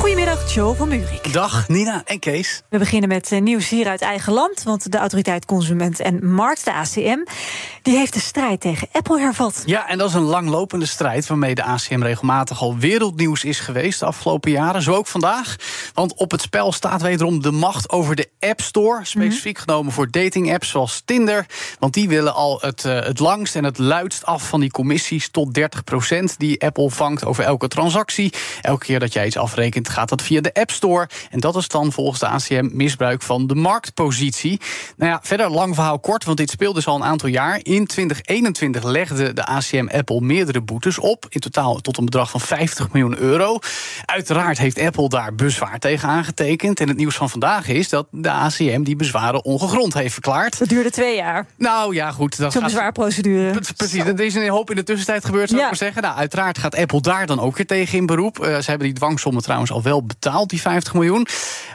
[0.00, 1.32] Goedemiddag, Joe van Buurik.
[1.32, 2.62] Dag Nina en Kees.
[2.68, 4.62] We beginnen met eh, nieuws hier uit eigen land.
[4.62, 7.18] Want de Autoriteit Consument en Markt, de ACM,
[7.82, 9.62] die heeft de strijd tegen Apple hervat.
[9.66, 14.00] Ja, en dat is een langlopende strijd waarmee de ACM regelmatig al wereldnieuws is geweest
[14.00, 14.82] de afgelopen jaren.
[14.82, 15.56] Zo ook vandaag.
[15.94, 19.04] Want op het spel staat wederom de macht over de App Store.
[19.04, 21.46] Specifiek genomen voor dating-apps zoals Tinder.
[21.78, 25.30] Want die willen al het, uh, het langst en het luidst af van die commissies
[25.30, 28.32] tot 30% die Apple vangt over elke transactie.
[28.60, 31.08] Elke keer dat jij iets afrekent, gaat dat via de App Store.
[31.30, 34.60] En dat is dan volgens de ACM misbruik van de marktpositie.
[34.96, 37.60] Nou ja, verder lang verhaal kort, want dit speelde dus al een aantal jaar.
[37.62, 41.26] In 2021 legde de ACM Apple meerdere boetes op.
[41.28, 43.58] In totaal tot een bedrag van 50 miljoen euro.
[44.04, 46.80] Uiteraard heeft Apple daar bezwaar tegen aangetekend.
[46.80, 50.58] En het nieuws van vandaag is dat de ACM die bezwaren ongegrond heeft verklaard.
[50.58, 51.46] Dat duurde twee jaar.
[51.56, 52.34] Nou ja, goed.
[52.34, 52.62] Zo'n gaat...
[52.62, 53.60] bezwaarprocedure.
[53.76, 55.66] Precies, er is een hoop in de tussentijd gebeurd, zou Ja.
[55.66, 56.02] ik maar zeggen.
[56.02, 58.38] Nou, uiteraard gaat Apple daar dan ook weer tegen in beroep.
[58.38, 61.26] Eh, ze hebben die dwangsommen trouwens al wel betaald, die 50 miljoen.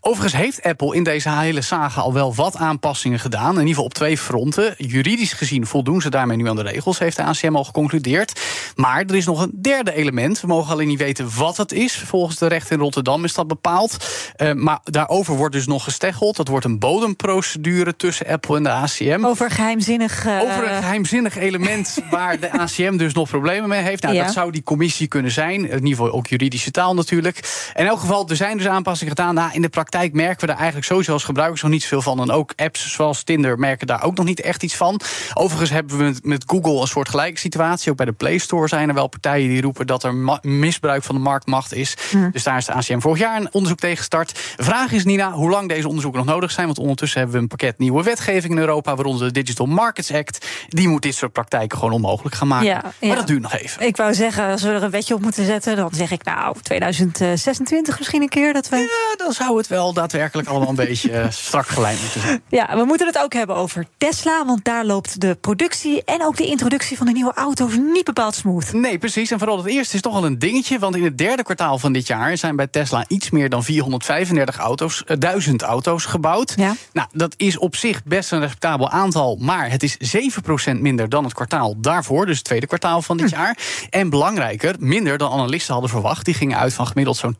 [0.00, 3.50] Overigens heeft Apple in deze hele saga al wel wat aanpassingen gedaan.
[3.52, 4.74] In ieder geval op twee fronten.
[4.76, 8.40] Juridisch gezien voldoen ze daarmee nu aan de regels, heeft de ACM al geconcludeerd.
[8.76, 10.40] Maar er is nog een derde element.
[10.40, 11.96] We mogen alleen niet weten wat het is.
[12.06, 13.96] Volgens de rechter in Rotterdam is dat bepaald.
[14.36, 16.36] Eh, maar daarover wordt dus nog gesteggeld.
[16.36, 19.24] Dat wordt een bodemprocedure tussen Apple en de ACM.
[19.24, 20.26] Over geheimzinnig.
[20.26, 24.02] eh, Over een geheimzinnig element waar de ACM dus nog problemen mee heeft.
[24.02, 24.24] Nou, Ja.
[24.24, 25.54] dat zou die commissie kunnen zijn.
[25.54, 27.68] In ieder geval ook juridische taal natuurlijk.
[27.74, 29.34] In elk geval, er zijn dus aanpassingen gedaan.
[29.34, 32.20] Nou, in de praktijk merken we daar eigenlijk sowieso als gebruikers nog niet zoveel van.
[32.20, 35.00] En ook apps zoals Tinder merken daar ook nog niet echt iets van.
[35.34, 37.90] Overigens hebben we met- Google een soort gelijke situatie.
[37.90, 41.14] Ook bij de Play Store zijn er wel partijen die roepen dat er misbruik van
[41.14, 41.96] de marktmacht is.
[42.32, 44.54] Dus daar is de ACM vorig jaar een onderzoek tegen gestart.
[44.56, 46.66] De vraag is, Nina, hoe lang deze onderzoeken nog nodig zijn.
[46.66, 50.46] Want ondertussen hebben we een pakket nieuwe wetgeving in Europa, waaronder de Digital Markets Act.
[50.68, 52.66] Die moet dit soort praktijken gewoon onmogelijk gaan maken.
[52.66, 53.06] Ja, ja.
[53.06, 53.86] Maar dat duurt nog even.
[53.86, 56.56] Ik wou zeggen, als we er een wetje op moeten zetten, dan zeg ik nou
[56.62, 58.76] 2026 misschien een keer dat we.
[58.76, 62.42] Ja, dan zou het wel daadwerkelijk allemaal een beetje eh, strak gelijnd moeten zijn.
[62.48, 66.36] Ja, we moeten het ook hebben over Tesla, want daar loopt de productie en ook
[66.36, 68.72] de introductie van de nieuwe auto's niet bepaald smooth.
[68.72, 69.30] Nee, precies.
[69.30, 70.78] En vooral het eerste is toch al een dingetje.
[70.78, 74.56] Want in het derde kwartaal van dit jaar zijn bij Tesla iets meer dan 435
[74.56, 76.52] auto's, eh, 1000 auto's gebouwd.
[76.56, 76.76] Ja.
[76.92, 79.36] Nou, dat is op zich best een respectabel aantal.
[79.40, 82.26] Maar het is 7% minder dan het kwartaal daarvoor.
[82.26, 83.58] Dus het tweede kwartaal van dit jaar.
[83.90, 86.24] En belangrijker, minder dan analisten hadden verwacht.
[86.24, 87.38] Die gingen uit van gemiddeld zo'n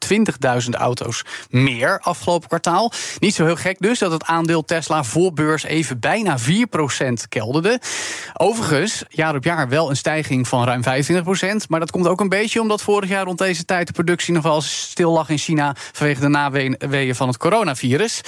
[0.65, 2.93] 20.000 auto's meer afgelopen kwartaal.
[3.19, 6.43] Niet zo heel gek dus dat het aandeel Tesla voor beurs even bijna 4%
[7.29, 7.81] kelderde.
[8.35, 11.67] Overigens, jaar op jaar wel een stijging van ruim 25%.
[11.69, 14.43] Maar dat komt ook een beetje omdat vorig jaar rond deze tijd de productie nog
[14.43, 18.21] wel stil lag in China vanwege de naweeën van het coronavirus.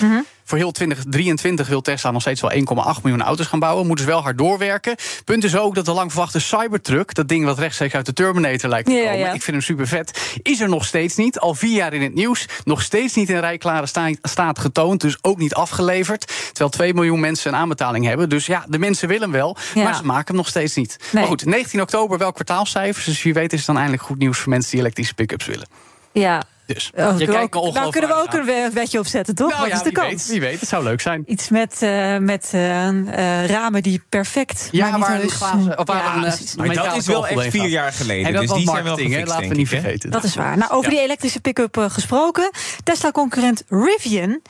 [0.53, 2.51] Voor heel 2023 wil Tesla nog steeds wel
[2.97, 3.87] 1,8 miljoen auto's gaan bouwen.
[3.87, 4.97] Moeten ze wel hard doorwerken.
[5.25, 8.71] Punt is ook dat de lang verwachte Cybertruck, dat ding wat rechtstreeks uit de Terminator
[8.71, 9.33] lijkt te Ja, komen, ja.
[9.33, 11.39] ik vind hem super vet, is er nog steeds niet.
[11.39, 12.47] Al vier jaar in het nieuws.
[12.65, 16.27] Nog steeds niet in rijklare sta- staat getoond, dus ook niet afgeleverd.
[16.47, 18.29] Terwijl 2 miljoen mensen een aanbetaling hebben.
[18.29, 19.83] Dus ja, de mensen willen hem wel, Ja.
[19.85, 20.97] maar ze maken hem nog steeds niet.
[21.01, 21.09] Nee.
[21.23, 23.05] Maar goed, 19 oktober wel kwartaalcijfers.
[23.05, 25.67] Dus wie weet is het dan eindelijk goed nieuws voor mensen die elektrische pick-ups willen.
[26.13, 26.43] Ja.
[26.75, 29.53] Dus Oh, je me nou kunnen we ook een wetje opzetten, toch?
[29.53, 29.59] aan.
[29.61, 30.09] Wat Nou is de wie kans?
[30.11, 31.23] weet, wie weet, het zou leuk zijn.
[31.27, 34.69] Iets met, eh, met eh, eh, ramen die perfect.
[34.71, 36.67] Ja, maar niet waar glazen- of waar Ja, een.
[36.67, 38.27] Maar dat is wel echt vier jaar geleden.
[38.27, 40.11] En dat dus die zijn wel gefixt, laten we niet vergeten.
[40.11, 40.57] Dat is waar.
[40.57, 40.97] Nou, over Ja.
[40.97, 42.51] die elektrische pick-up gesproken.
[42.83, 44.41] Tesla-concurrent Rivian,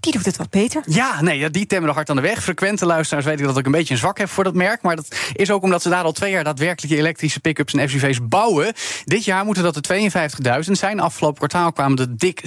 [0.00, 0.82] die doet het wat beter.
[0.86, 2.42] Ja, nee, die temmen hard aan de weg.
[2.42, 4.82] Frequente luisteraars weten dat ik een beetje een zwak heb voor dat merk.
[4.82, 8.18] Maar dat is ook omdat ze daar al twee jaar daadwerkelijk elektrische pick-ups en SUV's
[8.28, 8.72] bouwen.
[9.04, 11.00] Dit jaar moeten dat er 52.000 zijn.
[11.00, 12.42] Afgelopen kwartaal kwamen er dik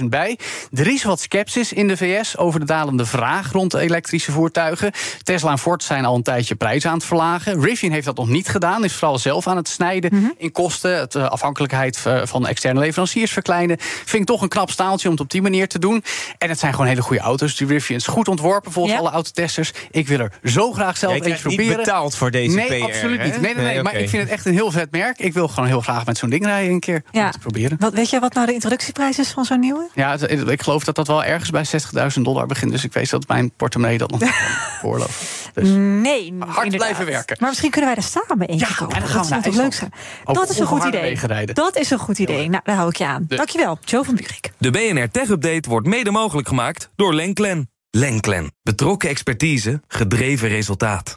[0.00, 0.38] 16.000 bij.
[0.72, 4.92] Er is wat sceptisch in de VS over de dalende vraag rond elektrische voertuigen.
[5.22, 7.60] Tesla en Ford zijn al een tijdje prijzen aan het verlagen.
[7.60, 8.84] Rivian heeft dat nog niet gedaan.
[8.84, 10.98] Is vooral zelf aan het snijden in kosten.
[10.98, 13.76] Het eh, afhankelijkheid eh, van externe leveranciers verkleinen.
[13.80, 16.04] Vind ik toch een knap staaltje om het op die manier te doen.
[16.38, 17.56] En het zijn gewoon hele goede auto's.
[17.56, 19.00] Die Rivian is goed ontworpen volgens Ja.
[19.00, 19.72] alle autotesters.
[19.90, 21.76] Ik wil er zo graag zelf Jij eentje krijgt niet proberen.
[21.84, 23.24] betaald voor deze nee, PR, absoluut hè?
[23.24, 23.40] niet.
[23.40, 25.18] Nee, nee, nee, Nee, maar ik vind het echt een heel vet merk.
[25.18, 27.02] Ik wil gewoon heel graag met zo'n ding rijden een keer.
[27.10, 27.30] Ja.
[27.30, 27.76] te proberen.
[27.80, 29.88] Wat, weet je wat nou de introductieprijs is van zo'n nieuwe?
[29.94, 31.64] Ja, ik geloof dat dat wel ergens bij
[32.16, 32.70] 60.000 dollar begint.
[32.72, 35.14] Dus ik weet dat mijn portemonnee dat nog niet kan veroorloven.
[35.54, 35.68] Dus.
[35.68, 36.70] Nee, Hard inderdaad.
[36.78, 37.36] blijven werken.
[37.40, 38.94] Maar misschien kunnen wij daar samen eentje Ja, kopen.
[38.94, 39.92] en dan gaan dat we zou naar toch leuk zijn?
[40.36, 41.52] Dat is een goed idee.
[41.52, 42.48] Dat is een goed idee.
[42.48, 43.24] Nou, daar hou ik je aan.
[43.28, 44.52] Dus- Dankjewel, Joe van Buurik.
[44.58, 47.70] De BNR Tech Update wordt mede mogelijk gemaakt door Lenklen.
[47.90, 48.52] Lenklen.
[48.62, 51.16] Betrokken expertise, gedreven resultaat.